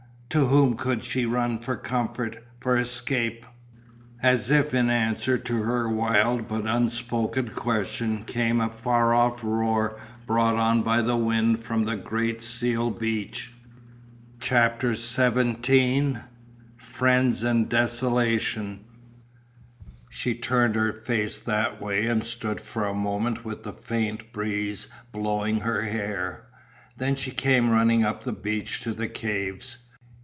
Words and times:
To 0.37 0.45
whom 0.45 0.77
could 0.77 1.03
she 1.03 1.25
run 1.25 1.59
for 1.59 1.75
comfort, 1.75 2.41
for 2.61 2.77
escape? 2.77 3.45
As 4.23 4.49
if 4.49 4.73
in 4.73 4.89
answer 4.89 5.37
to 5.37 5.63
her 5.63 5.89
wild 5.89 6.47
but 6.47 6.65
unspoken 6.65 7.49
question 7.49 8.23
came 8.23 8.61
a 8.61 8.69
far 8.69 9.13
off 9.13 9.43
roar 9.43 9.99
brought 10.25 10.55
on 10.55 10.85
the 11.05 11.17
wind 11.17 11.61
from 11.61 11.83
the 11.83 11.97
great 11.97 12.41
seal 12.41 12.91
beach. 12.91 13.51
CHAPTER 14.39 14.95
XVII 14.95 16.19
FRIENDS 16.77 17.43
IN 17.43 17.65
DESOLATION 17.67 18.85
She 20.09 20.33
turned 20.33 20.75
her 20.75 20.93
face 20.93 21.41
that 21.41 21.81
way 21.81 22.05
and 22.05 22.23
stood 22.23 22.61
for 22.61 22.85
a 22.85 22.93
moment 22.93 23.43
with 23.43 23.63
the 23.63 23.73
faint 23.73 24.31
breeze 24.31 24.87
blowing 25.11 25.59
her 25.59 25.81
hair. 25.81 26.45
Then 26.95 27.15
she 27.17 27.31
came 27.31 27.69
running 27.69 28.05
up 28.05 28.23
the 28.23 28.31
beach 28.31 28.79
to 28.83 28.93
the 28.93 29.09
caves. 29.09 29.79